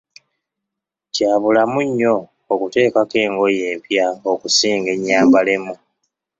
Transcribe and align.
Kya 1.13 1.33
bulamu 1.41 1.79
nnyo 1.87 2.15
okuteekako 2.53 3.15
engoye 3.25 3.61
empya 3.73 4.07
okusinga 4.31 4.89
enyambalemu. 4.97 5.73